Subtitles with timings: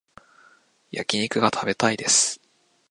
[0.91, 2.41] 焼き肉が食べたいです